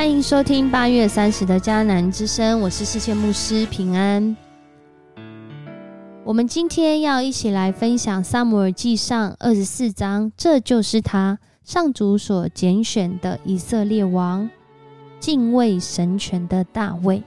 [0.00, 4.34] 欢迎收听八月三十的迦南之声，我是世界牧师平安。
[6.24, 14.48] 我们今天要一起来分享《萨姆尔记上》二十四章，这就是他上主所拣选的以色列王，
[15.18, 17.22] 敬畏神权的大卫。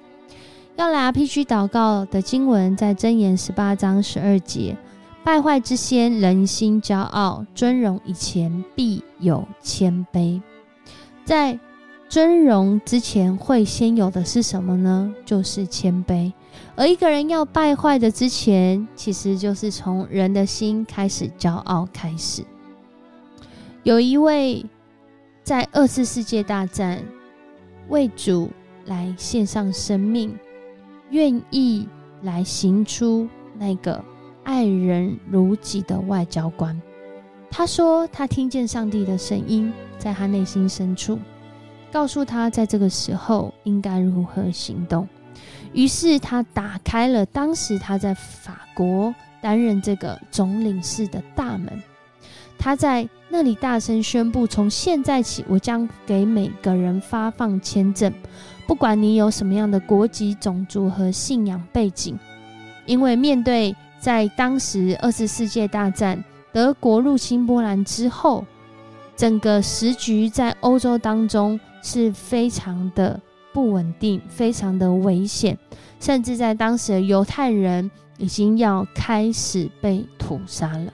[0.76, 4.76] 要来 RPG 祷告的经文在箴言十八章十二节。
[5.24, 10.42] 败坏之先，人心骄傲；尊荣以前，必有谦卑。
[11.24, 11.60] 在
[12.14, 15.12] 尊荣之前，会先有的是什么呢？
[15.26, 16.32] 就是谦卑。
[16.76, 22.46] 而一个人要败坏的之前，其实就是从人的心开始骄傲开始。
[23.82, 24.64] 有一位
[25.44, 27.04] 在二次世界大战
[27.90, 28.52] 为主
[28.86, 30.38] 来献上生命，
[31.10, 31.88] 愿意
[32.22, 34.00] 来行出那个。
[34.44, 36.80] 爱人如己的外交官，
[37.50, 41.18] 他说他听见上帝的声音，在他内心深处，
[41.94, 45.08] 告诉他在这个时候应该如何行动。
[45.74, 51.82] 于是他打开了当时他在法国担任这个总领事的大门，
[52.58, 58.12] 他在那里大声宣布：从现在起，我将给每个人发放签证，
[58.66, 62.18] 不管你有什么样的国籍、种族和信仰背景，
[62.88, 63.76] 因为面对。
[64.00, 68.46] 在当时二次世界大战德国入侵波兰之后，
[69.16, 73.22] 整个时局在欧洲当中是非常的
[73.54, 75.56] 不稳定，非常的危险，
[76.00, 80.92] 甚至在当时的犹太人已经要开始被屠杀了。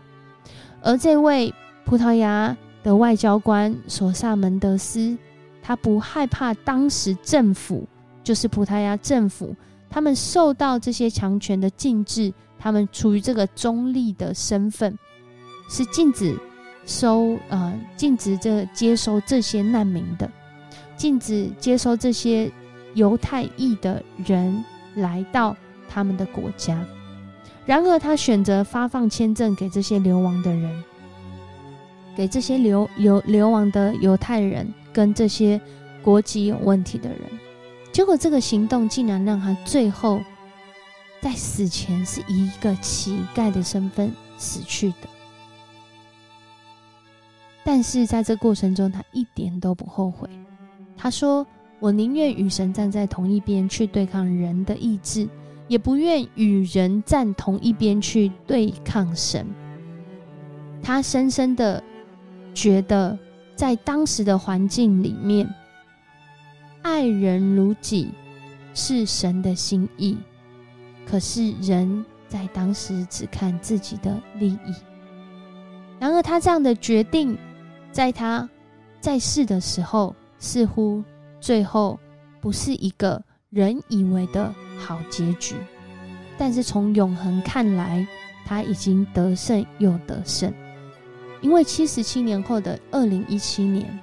[0.81, 1.53] 而这位
[1.85, 5.17] 葡萄牙的外交官索萨门德斯，
[5.61, 7.87] 他不害怕当时政府，
[8.21, 9.55] 就是葡萄牙政府，
[9.89, 12.33] 他们受到这些强权的禁制。
[12.61, 14.99] 他们处于这个中立的身份，
[15.69, 16.37] 是禁止
[16.85, 20.29] 收呃禁止这接收这些难民的，
[20.99, 22.51] 禁止接收这些
[22.93, 24.63] 犹太裔的人
[24.95, 25.55] 来到
[25.89, 26.85] 他们的国家。
[27.65, 30.83] 然而，他选择发放签证给这些流亡的人，
[32.15, 35.59] 给这些流流流亡的犹太人跟这些
[36.03, 37.19] 国籍有问题的人。
[37.91, 40.21] 结果，这个行动竟然让他最后。
[41.21, 45.09] 在死前是以一个乞丐的身份死去的，
[47.61, 50.29] 但是在这过程中，他一点都不后悔。
[51.01, 51.47] 他说
[51.79, 55.25] ：“我宁愿与神站在同一边去对抗人的意志，
[55.69, 59.47] 也不愿与人站同一边去对抗神。”
[60.83, 61.81] 他深深的
[62.53, 63.17] 觉得，
[63.55, 65.49] 在当时的环境里面，
[66.81, 68.09] 爱人如己
[68.73, 70.17] 是神的心意。
[71.05, 74.75] 可是人在当时只看自己的利益。
[75.97, 77.37] 然而，他这样的决定，
[77.89, 78.49] 在他
[78.99, 81.03] 在世的时候，似乎
[81.39, 81.99] 最后
[82.41, 85.55] 不是一个人以为的好结局。
[86.37, 88.07] 但是从永恒看来，
[88.45, 90.51] 他已经得胜又得胜，
[91.41, 93.99] 因为七十七年后的二零一七年，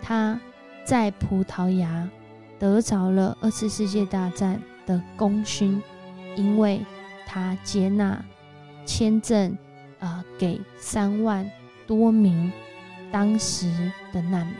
[0.00, 0.38] 他
[0.84, 2.08] 在葡萄牙
[2.58, 5.82] 得着了二次世界大战的功勋。
[6.36, 6.86] 因为
[7.26, 8.24] 他接纳
[8.86, 9.58] 签证，
[9.98, 11.50] 啊，给三万
[11.84, 12.52] 多名
[13.10, 13.68] 当时
[14.12, 14.54] 的难民，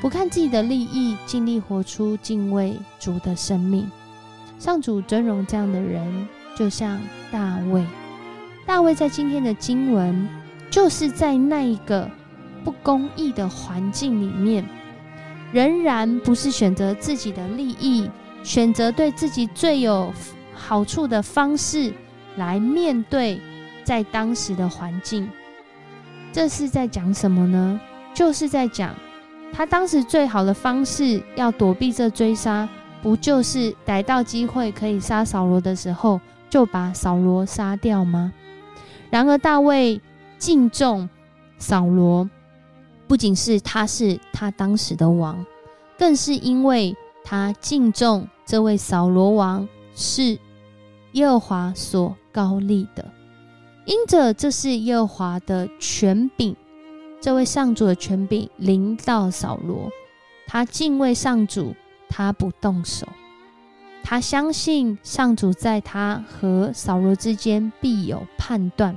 [0.00, 3.90] 不看自己的利益，尽力活出敬畏主的生命。
[4.58, 7.00] 上主尊荣这样的人，就像
[7.30, 7.84] 大卫。
[8.64, 10.28] 大卫在今天的经文，
[10.70, 12.08] 就是在那一个
[12.64, 14.64] 不公义的环境里面，
[15.52, 18.10] 仍然不是选择自己的利益，
[18.42, 20.12] 选择对自己最有。
[20.60, 21.94] 好处的方式
[22.36, 23.40] 来面对
[23.84, 25.30] 在当时的环境，
[26.32, 27.80] 这是在讲什么呢？
[28.12, 28.92] 就是在讲
[29.52, 32.68] 他当时最好的方式要躲避这追杀，
[33.02, 38.32] 不就是逮到机会可以杀扫罗的时候就把扫罗杀掉吗？
[39.10, 40.00] 然而大卫
[40.38, 41.08] 敬重
[41.58, 42.28] 扫罗，
[43.06, 45.44] 不仅是他是他当时的王，
[45.98, 50.38] 更是因为他敬重这位扫罗王是。
[51.12, 53.10] 耶和华所高立的，
[53.86, 56.54] 因着这是耶和华的权柄，
[57.20, 59.90] 这位上主的权柄临到扫罗，
[60.46, 61.74] 他敬畏上主，
[62.08, 63.06] 他不动手，
[64.04, 68.96] 他相信上主在他和扫罗之间必有判断，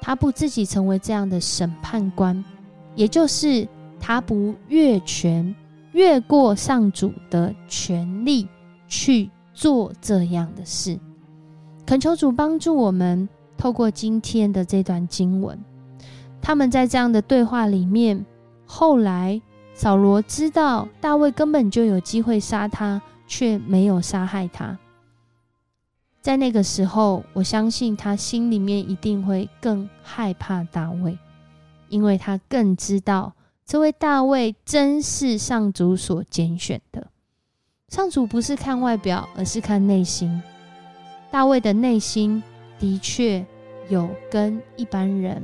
[0.00, 2.44] 他不自己成为这样的审判官，
[2.96, 3.66] 也就是
[4.00, 5.54] 他不越权
[5.92, 8.48] 越过上主的权利
[8.88, 10.98] 去做这样的事。
[11.86, 15.58] 恳求主帮助我们，透过今天的这段经文，
[16.42, 18.24] 他们在这样的对话里面，
[18.66, 19.40] 后来
[19.74, 24.78] 扫罗知道大卫根本就有机会杀他，却没有杀害他。
[26.20, 31.18] 在那个时候，我相信他心里面一定会更害怕大卫，
[31.88, 33.32] 因为他更知道
[33.64, 37.06] 这位大卫真是上主所拣选的。
[37.88, 40.42] 上主不是看外表，而是看内心。
[41.30, 42.42] 大卫的内心
[42.78, 43.44] 的确
[43.88, 45.42] 有跟一般人，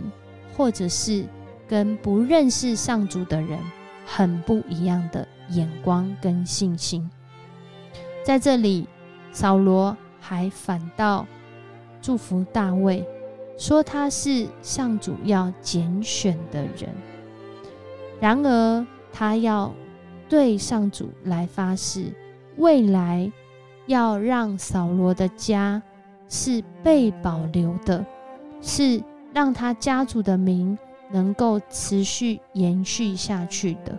[0.57, 1.25] 或者是
[1.69, 3.59] 跟不认识上主的人
[4.07, 7.09] 很不一样的眼光跟信心。
[8.25, 8.89] 在这里，
[9.33, 9.97] 扫罗。
[10.29, 11.25] 还反倒
[12.03, 13.07] 祝福大卫，
[13.57, 16.93] 说他是上主要拣选的人。
[18.19, 19.73] 然而，他要
[20.29, 22.13] 对上主来发誓，
[22.57, 23.31] 未来
[23.87, 25.81] 要让扫罗的家
[26.29, 28.05] 是被保留的，
[28.61, 29.01] 是
[29.37, 30.79] 让他家族的名
[31.13, 33.95] 能够持续延续下去的。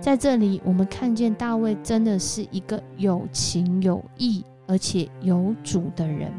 [0.00, 4.44] 在这里，我们看见大卫真的是一个有情有义。
[4.66, 6.32] 而且有主的人，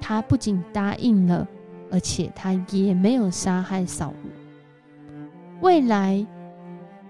[0.00, 1.46] 他不仅答应了，
[1.90, 4.32] 而且他也没有杀害扫罗。
[5.60, 6.26] 未来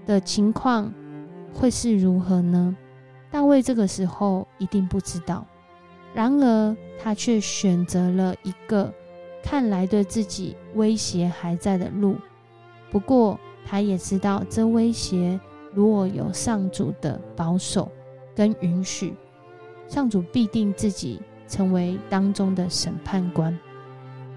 [0.04, 0.92] 的情况
[1.52, 2.76] 会是如何呢？
[3.30, 5.46] 大卫这个时候一定不知道。
[6.12, 8.92] 然而，他却选择了一个
[9.44, 12.16] 看来对自己威胁还在的路。
[12.90, 15.38] 不过，他也知道这威胁
[15.74, 17.92] 如果有上主的保守
[18.34, 19.14] 跟允许。
[19.86, 23.56] 上主必定自己成为当中的审判官，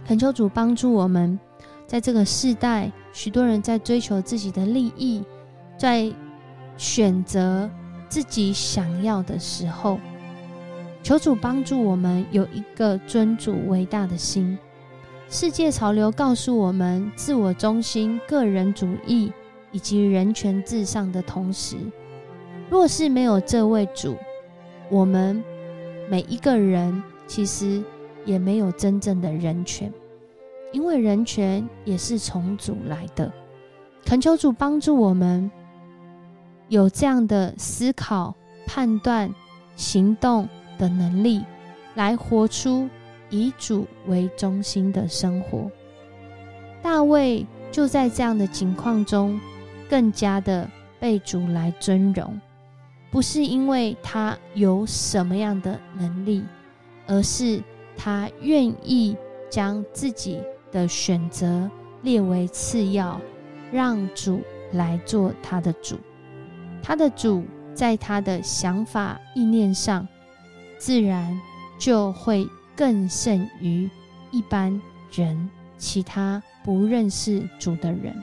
[0.05, 1.39] 恳求主帮助我们，
[1.87, 5.23] 在这个世代，许多人在追求自己的利益，
[5.77, 6.11] 在
[6.75, 7.69] 选择
[8.09, 9.97] 自己想要的时候，
[11.01, 14.57] 求主帮助我们有一个尊主伟大的心。
[15.29, 19.29] 世界潮流告诉我们，自我中心、个人主义
[19.73, 21.75] 以及人权至上的同时，
[22.69, 24.15] 若是没有这位主。
[24.89, 25.43] 我们
[26.09, 27.83] 每一个人其实
[28.23, 29.91] 也没有真正的人权，
[30.71, 33.29] 因为人权也是从主来的。
[34.05, 35.51] 恳求主帮助我们
[36.69, 38.33] 有这样的思考、
[38.65, 39.29] 判断、
[39.75, 40.47] 行动
[40.77, 41.43] 的能力，
[41.95, 42.89] 来活出
[43.29, 45.69] 以主为中心的生活。
[46.81, 49.39] 大卫就在这样的情况中，
[49.89, 50.69] 更加的
[50.99, 52.39] 被主来尊荣。
[53.09, 56.43] 不是因为他有什么样的能力，
[57.07, 57.63] 而是
[57.95, 59.15] 他愿意
[59.49, 60.41] 将自己
[60.71, 61.69] 的选择
[62.03, 63.19] 列为次要，
[63.71, 64.41] 让主
[64.73, 65.97] 来做他的主。
[66.83, 67.43] 他的主
[67.73, 70.07] 在他的想法意念上，
[70.77, 71.39] 自然
[71.79, 72.47] 就会
[72.77, 73.89] 更胜于
[74.31, 74.79] 一般
[75.11, 78.15] 人、其他不认识主的人。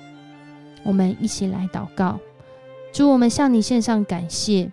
[0.84, 2.18] 我们一起来祷告。
[2.92, 4.70] 主，我们向你献上感谢。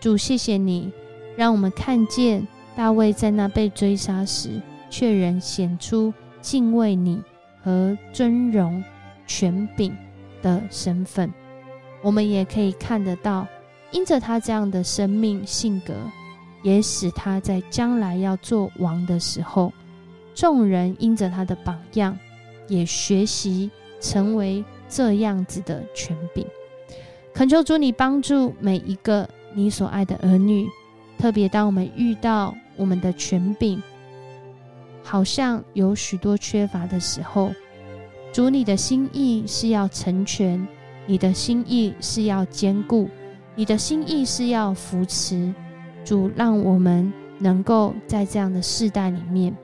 [0.00, 0.90] 主，谢谢你，
[1.36, 7.22] 让我们看见大卫在那被追杀时，却仍显出敬畏你
[7.62, 8.82] 和尊荣
[9.26, 9.94] 权柄
[10.40, 11.30] 的身份。
[12.02, 13.46] 我们也可以看得到，
[13.90, 15.92] 因着他这样的生命性格，
[16.62, 19.72] 也使他在将来要做王的时候，
[20.34, 22.18] 众人因着他的榜样，
[22.68, 26.46] 也学习成为这样子的权柄。
[27.32, 30.68] 恳求主，你帮助每一个你所爱的儿女，
[31.18, 33.82] 特别当我们遇到我们的权柄，
[35.02, 37.52] 好像有许多缺乏的时候，
[38.32, 40.66] 主，你的心意是要成全，
[41.06, 43.08] 你的心意是要兼顾，
[43.54, 45.54] 你的心意是要扶持。
[46.10, 49.56] 主，让我们能够在这样的世代里面，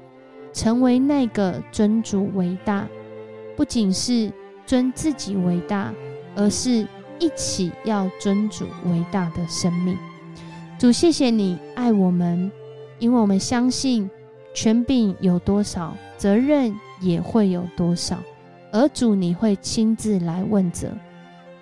[0.53, 2.87] 成为那个尊主为大，
[3.57, 4.31] 不仅是
[4.65, 5.93] 尊自己为大，
[6.37, 6.87] 而是。
[7.19, 9.97] 一起要尊主伟大的生命，
[10.79, 12.53] 主谢谢你爱我们，
[12.99, 14.11] 因为我们相信
[14.53, 18.19] 权柄有多少，责任也会有多少，
[18.71, 20.91] 而主你会亲自来问责。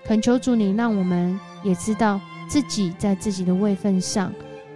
[0.04, 4.32] 恳求主你让我们也知道自己在自己的位份上，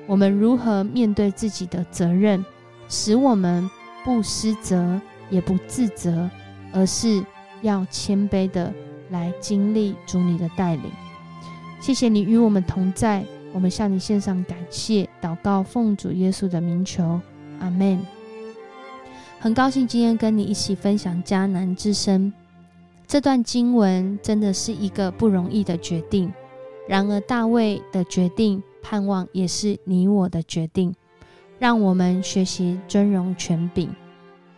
[0.08, 2.44] 我们如何面对自己的责任，
[2.88, 3.70] 使我们
[4.04, 5.00] 不失责
[5.30, 6.28] 也不自责，
[6.72, 7.22] 而是
[7.62, 8.74] 要谦卑的。
[9.10, 10.84] 来经历主你的带领，
[11.80, 13.24] 谢谢你与我们同在，
[13.54, 17.18] 我们向你献上感谢，祷告奉主耶稣的名求，
[17.58, 17.98] 阿门。
[19.40, 22.30] 很高兴今天跟你一起分享迦南之声
[23.06, 26.30] 这段经文，真的是一个不容易的决定。
[26.86, 30.94] 然而大卫的决定，盼望也是你我的决定。
[31.58, 33.90] 让我们学习尊荣权柄，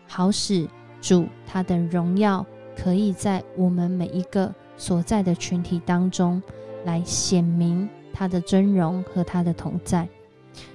[0.07, 0.69] 好使
[1.01, 2.47] 主他的荣耀。
[2.77, 6.43] 可以在我们每一个所在的群体当中
[6.87, 10.09] 来显明他的尊荣和他的同在。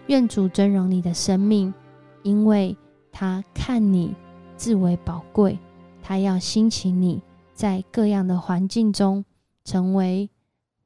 [0.05, 1.73] 愿主尊荣你的生命，
[2.21, 2.77] 因为
[3.11, 4.13] 他看你
[4.55, 5.57] 自为宝贵，
[6.03, 7.21] 他要兴起你
[7.53, 9.25] 在各样的环境中
[9.63, 10.29] 成为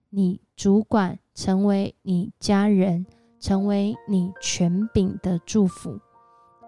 [0.10, 3.06] 你主管，成为你家人，
[3.40, 5.98] 成为你权柄的祝福。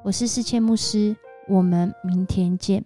[0.01, 1.13] 我是世谦牧师，
[1.49, 2.85] 我们明天见。